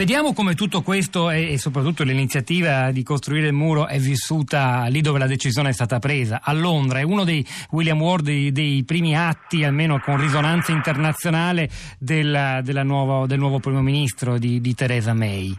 Vediamo 0.00 0.32
come 0.32 0.54
tutto 0.54 0.80
questo 0.80 1.28
e, 1.28 1.58
soprattutto 1.58 2.04
l'iniziativa 2.04 2.90
di 2.90 3.02
costruire 3.02 3.48
il 3.48 3.52
muro 3.52 3.86
è 3.86 3.98
vissuta 3.98 4.86
lì 4.88 5.02
dove 5.02 5.18
la 5.18 5.26
decisione 5.26 5.68
è 5.68 5.72
stata 5.74 5.98
presa, 5.98 6.40
a 6.42 6.54
Londra. 6.54 7.00
È 7.00 7.02
uno 7.02 7.22
dei 7.22 7.46
William 7.72 8.00
Ward 8.00 8.24
dei, 8.24 8.50
dei 8.50 8.82
primi 8.86 9.14
atti, 9.14 9.62
almeno 9.62 10.00
con 10.00 10.18
risonanza 10.18 10.72
internazionale, 10.72 11.68
della, 11.98 12.62
della 12.62 12.82
nuovo, 12.82 13.26
del 13.26 13.38
nuovo 13.38 13.58
primo 13.58 13.82
ministro 13.82 14.38
di, 14.38 14.62
di 14.62 14.74
Theresa 14.74 15.12
May. 15.12 15.54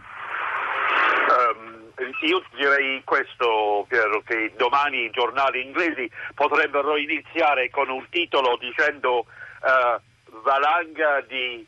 Um, 1.28 1.92
io 2.26 2.42
direi 2.56 3.00
questo, 3.04 3.86
Piero, 3.86 4.22
che 4.26 4.54
domani 4.56 5.04
i 5.04 5.10
giornali 5.12 5.62
inglesi 5.62 6.10
potrebbero 6.34 6.96
iniziare 6.96 7.70
con 7.70 7.88
un 7.90 8.04
titolo 8.10 8.58
dicendo 8.60 9.18
uh, 9.18 10.00
valanga 10.42 11.24
di 11.28 11.64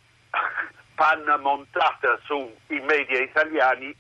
panna 0.95 1.37
montata 1.37 2.19
sui 2.25 2.81
media 2.81 3.21
italiani 3.21 3.95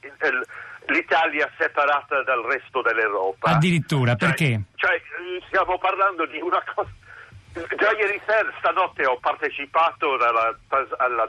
l'Italia 0.87 1.51
separata 1.59 2.23
dal 2.23 2.43
resto 2.43 2.83
dell'Europa. 2.83 3.51
Addirittura, 3.51 4.15
cioè, 4.17 4.29
perché? 4.29 4.63
Cioè, 4.75 5.01
stiamo 5.47 5.79
parlando 5.79 6.27
di 6.27 6.41
una 6.41 6.63
cosa... 6.75 6.91
Già 7.55 7.93
ieri 7.93 8.21
sera, 8.27 8.53
stanotte, 8.59 9.07
ho 9.07 9.17
partecipato 9.21 10.15
alla, 10.15 10.57
alla 10.99 11.27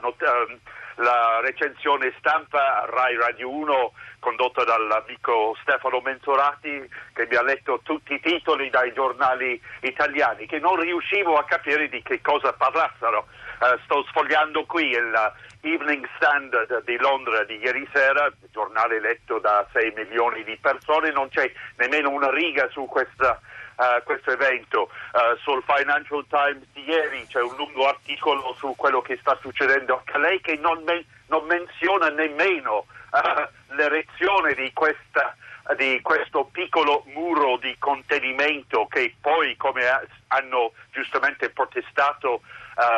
recensione 1.42 2.14
stampa 2.18 2.86
Rai 2.88 3.16
Radio 3.16 3.50
1 3.50 3.92
condotta 4.18 4.64
dall'amico 4.64 5.54
Stefano 5.60 6.00
Mentorati 6.00 6.88
che 7.12 7.26
mi 7.28 7.36
ha 7.36 7.42
letto 7.42 7.80
tutti 7.82 8.14
i 8.14 8.20
titoli 8.20 8.70
dai 8.70 8.92
giornali 8.92 9.60
italiani 9.80 10.46
che 10.46 10.58
non 10.58 10.80
riuscivo 10.80 11.36
a 11.36 11.44
capire 11.44 11.88
di 11.88 12.02
che 12.02 12.20
cosa 12.22 12.52
parlassero. 12.52 13.26
Uh, 13.58 13.78
sto 13.84 14.04
sfogliando 14.08 14.66
qui 14.66 14.90
il 14.90 15.32
Evening 15.62 16.06
Standard 16.16 16.84
di 16.84 16.96
Londra 16.98 17.44
di 17.44 17.56
ieri 17.56 17.88
sera, 17.92 18.30
giornale 18.50 19.00
letto 19.00 19.38
da 19.38 19.66
6 19.72 19.92
milioni 19.96 20.44
di 20.44 20.56
persone, 20.60 21.10
non 21.10 21.28
c'è 21.28 21.50
nemmeno 21.76 22.10
una 22.10 22.30
riga 22.30 22.68
su 22.70 22.84
questa, 22.86 23.40
uh, 23.76 24.02
questo 24.04 24.30
evento. 24.32 24.90
Uh, 25.12 25.36
sul 25.38 25.62
Financial 25.66 26.24
Times 26.28 26.64
di 26.72 26.84
ieri 26.84 27.26
c'è 27.26 27.40
un 27.40 27.54
lungo 27.56 27.88
articolo 27.88 28.54
su 28.58 28.74
quello 28.76 29.00
che 29.00 29.16
sta 29.20 29.36
succedendo 29.40 29.94
a 29.94 30.02
Calais 30.04 30.40
che 30.42 30.56
non, 30.56 30.82
men- 30.84 31.04
non 31.28 31.44
menziona 31.46 32.08
nemmeno 32.08 32.86
uh, 33.10 33.74
l'erezione 33.74 34.54
di, 34.54 34.72
questa, 34.72 35.36
di 35.76 36.00
questo 36.02 36.44
piccolo 36.44 37.04
muro 37.06 37.56
di 37.58 37.76
contenimento 37.78 38.86
che 38.86 39.14
poi, 39.20 39.56
come 39.56 39.82
hanno 40.28 40.72
giustamente 40.90 41.50
protestato 41.50 42.40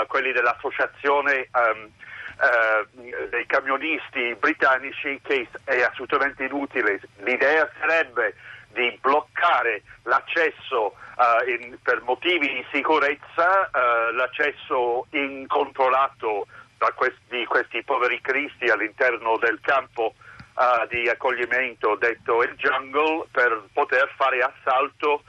quelli 0.08 0.32
dell'associazione 0.32 1.48
um, 1.52 1.88
eh, 2.40 3.28
dei 3.30 3.46
camionisti 3.46 4.36
britannici 4.38 5.20
che 5.24 5.48
è 5.64 5.82
assolutamente 5.82 6.44
inutile. 6.44 7.00
L'idea 7.24 7.68
sarebbe 7.80 8.36
di 8.72 8.96
bloccare 9.00 9.82
l'accesso 10.04 10.94
uh, 11.16 11.48
in, 11.48 11.78
per 11.82 12.02
motivi 12.02 12.48
di 12.48 12.64
sicurezza, 12.72 13.70
uh, 13.72 14.14
l'accesso 14.14 15.06
incontrollato 15.10 16.46
da 16.76 16.92
questi, 16.94 17.20
di 17.28 17.44
questi 17.46 17.82
poveri 17.82 18.20
cristi 18.20 18.70
all'interno 18.70 19.36
del 19.38 19.58
campo 19.60 20.14
uh, 20.14 20.86
di 20.88 21.08
accoglimento 21.08 21.96
detto 21.96 22.42
il 22.42 22.54
jungle 22.56 23.26
per 23.32 23.64
poter 23.72 24.12
fare 24.16 24.40
assalto 24.40 25.22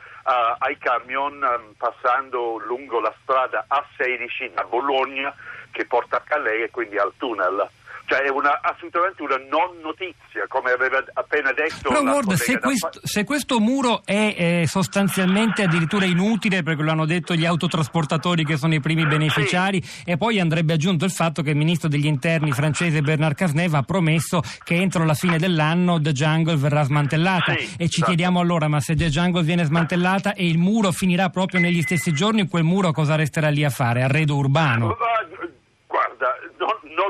ai 0.60 0.78
camion 0.78 1.42
um, 1.42 1.74
passando 1.76 2.58
lungo 2.60 3.00
la 3.00 3.12
strada 3.24 3.66
A16 3.68 4.54
da 4.54 4.64
Bologna 4.64 5.34
che 5.72 5.86
porta 5.86 6.18
a 6.18 6.22
Calais 6.22 6.66
e 6.66 6.70
quindi 6.70 7.00
al 7.00 7.14
tunnel. 7.18 7.68
Cioè 8.10 8.22
è 8.22 8.30
una, 8.30 8.60
assolutamente 8.64 9.22
una 9.22 9.38
non 9.38 9.78
notizia, 9.84 10.48
come 10.48 10.72
aveva 10.72 10.98
appena 11.14 11.54
detto. 11.54 11.90
Però 11.90 12.02
Ward, 12.02 12.34
se, 12.34 12.58
questo, 12.58 12.90
se 13.04 13.24
questo 13.24 13.60
muro 13.60 14.02
è 14.04 14.34
eh, 14.36 14.64
sostanzialmente 14.66 15.62
addirittura 15.62 16.06
inutile, 16.06 16.64
perché 16.64 16.82
lo 16.82 16.90
hanno 16.90 17.06
detto 17.06 17.36
gli 17.36 17.46
autotrasportatori 17.46 18.44
che 18.44 18.58
sono 18.58 18.74
i 18.74 18.80
primi 18.80 19.06
beneficiari, 19.06 19.80
sì. 19.84 20.02
e 20.06 20.18
poi 20.18 20.40
andrebbe 20.40 20.74
aggiunto 20.74 21.06
il 21.06 21.12
fatto 21.12 21.44
che 21.44 21.52
il 21.52 21.56
ministro 21.56 21.88
degli 21.88 22.08
interni 22.08 22.52
francese 22.52 23.02
Bernard 23.02 23.36
Cazeneuve 23.36 23.78
ha 23.78 23.84
promesso 23.84 24.42
che 24.64 24.74
entro 24.74 25.06
la 25.06 25.14
fine 25.14 25.38
dell'anno 25.38 26.02
The 26.02 26.12
Jungle 26.12 26.56
verrà 26.56 26.82
smantellata. 26.82 27.54
Sì, 27.54 27.76
e 27.78 27.90
ci 27.90 27.98
esatto. 27.98 28.06
chiediamo 28.08 28.40
allora, 28.40 28.68
ma 28.68 28.80
se 28.80 28.96
The 28.96 29.10
Jungle 29.10 29.44
viene 29.44 29.66
smantellata 29.66 30.34
e 30.34 30.48
il 30.48 30.58
muro 30.58 30.92
finirà 30.92 31.30
proprio 31.30 31.60
negli 31.60 31.84
stessi 31.84 32.12
giorni, 32.12 32.48
quel 32.48 32.64
muro 32.64 32.92
cosa 32.92 33.14
resterà 33.14 33.50
lì 33.50 33.64
a 33.64 33.70
fare? 33.70 34.02
Arredo 34.02 34.36
urbano? 34.36 34.98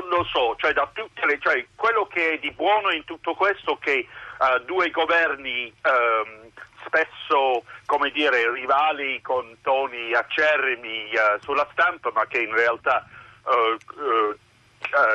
Non 0.08 0.18
lo 0.18 0.24
so, 0.24 0.56
cioè, 0.56 0.72
le, 0.72 1.38
cioè, 1.40 1.66
quello 1.74 2.06
che 2.06 2.32
è 2.32 2.38
di 2.38 2.50
buono 2.52 2.90
in 2.90 3.04
tutto 3.04 3.34
questo 3.34 3.74
è 3.74 3.78
che 3.80 4.06
uh, 4.38 4.64
due 4.64 4.90
governi 4.90 5.72
um, 5.84 6.50
spesso 6.84 7.64
come 7.86 8.10
dire, 8.10 8.52
rivali 8.52 9.20
con 9.20 9.56
toni 9.62 10.12
acerrimi 10.14 11.10
uh, 11.12 11.40
sulla 11.42 11.68
stampa, 11.72 12.10
ma 12.12 12.26
che 12.26 12.40
in 12.40 12.54
realtà 12.54 13.06
uh, 13.44 14.36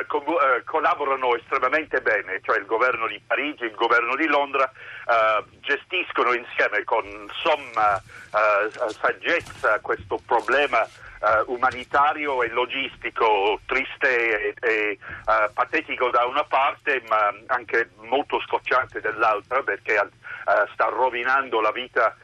co- 0.06 0.40
collaborano 0.64 1.36
estremamente 1.36 2.00
bene, 2.00 2.40
cioè 2.42 2.58
il 2.58 2.66
governo 2.66 3.06
di 3.06 3.20
Parigi 3.26 3.64
e 3.64 3.66
il 3.66 3.74
governo 3.74 4.16
di 4.16 4.26
Londra 4.26 4.70
gestiscono 5.60 6.32
insieme 6.32 6.84
con 6.84 7.30
somma 7.42 8.00
saggezza 9.00 9.78
questo 9.80 10.20
problema 10.26 10.86
uh, 11.20 11.52
umanitario 11.52 12.42
e 12.42 12.48
logistico 12.48 13.60
triste 13.66 14.54
e, 14.54 14.54
e 14.60 14.98
uh, 15.00 15.52
patetico 15.52 16.10
da 16.10 16.24
una 16.24 16.44
parte, 16.44 17.02
ma 17.08 17.32
anche 17.46 17.90
molto 18.02 18.40
scocciante 18.40 19.00
dall'altra, 19.00 19.62
perché 19.62 20.08
sta 20.72 20.86
rovinando 20.86 21.60
la 21.60 21.72
vita 21.72 22.16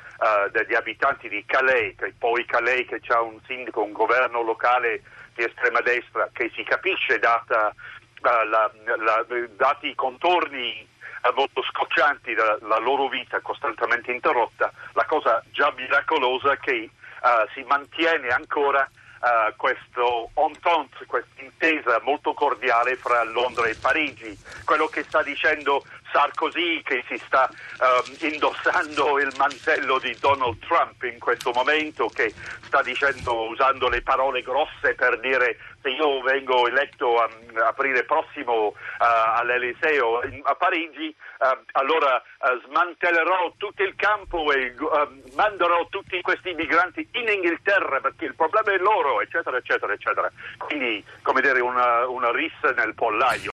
degli 0.50 0.74
abitanti 0.74 1.28
di 1.28 1.44
Calais, 1.44 1.94
che 1.96 2.14
poi 2.16 2.44
Calais 2.44 2.86
che 2.86 3.00
ha 3.12 3.20
un 3.20 3.38
sindaco, 3.46 3.82
un 3.82 3.92
governo 3.92 4.42
locale 4.42 5.02
di 5.34 5.44
estrema 5.44 5.80
destra, 5.80 6.28
che 6.32 6.50
si 6.54 6.62
capisce 6.62 7.18
data, 7.18 7.74
la, 8.20 8.70
la, 8.98 9.26
dati 9.56 9.88
i 9.88 9.94
contorni 9.94 10.86
molto 11.34 11.62
scoccianti 11.62 12.34
della 12.34 12.78
loro 12.78 13.08
vita 13.08 13.40
costantemente 13.40 14.12
interrotta, 14.12 14.72
la 14.92 15.04
cosa 15.04 15.42
già 15.50 15.72
miracolosa 15.76 16.56
che 16.56 16.90
uh, 17.22 17.48
si 17.52 17.62
mantiene 17.62 18.28
ancora 18.28 18.88
uh, 19.22 19.54
questo 19.56 20.30
entente, 20.34 21.06
questa 21.06 21.42
intesa 21.42 22.00
molto 22.02 22.34
cordiale 22.34 22.96
fra 22.96 23.22
Londra 23.24 23.66
e 23.66 23.74
Parigi. 23.74 24.36
Quello 24.64 24.86
che 24.86 25.02
sta 25.04 25.22
dicendo 25.22 25.84
Sarkozy 26.10 26.82
che 26.82 27.02
si 27.08 27.16
sta 27.24 27.48
uh, 27.48 28.26
indossando 28.26 29.18
il 29.18 29.32
mantello 29.38 29.98
di 29.98 30.14
Donald 30.20 30.58
Trump 30.58 31.02
in 31.04 31.18
questo 31.18 31.52
momento, 31.52 32.08
che 32.08 32.34
sta 32.64 32.82
dicendo, 32.82 33.48
usando 33.48 33.88
le 33.88 34.02
parole 34.02 34.42
grosse 34.42 34.94
per 34.94 35.18
dire 35.20 35.56
se 35.82 35.90
io 35.90 36.20
vengo 36.22 36.66
eletto 36.68 37.18
a, 37.18 37.28
aprile 37.66 38.04
prossimo 38.04 38.68
uh, 38.68 38.74
all'Eliseo 38.98 40.20
a 40.42 40.54
Parigi, 40.54 41.14
uh, 41.38 41.58
allora 41.72 42.22
smantellerò 42.66 43.52
tutto 43.56 43.82
il 43.82 43.94
campo 43.94 44.52
e 44.52 44.74
manderò 45.34 45.86
tutti 45.88 46.20
questi 46.20 46.54
migranti 46.54 47.08
in 47.12 47.28
Inghilterra 47.28 48.00
perché 48.00 48.24
il 48.26 48.34
problema 48.34 48.72
è 48.72 48.78
loro, 48.78 49.20
eccetera, 49.20 49.56
eccetera, 49.56 49.92
eccetera. 49.92 50.30
Quindi, 50.58 51.04
come 51.22 51.40
dire, 51.40 51.60
una, 51.60 52.06
una 52.08 52.30
rissa 52.30 52.72
nel 52.72 52.94
pollaio. 52.94 53.50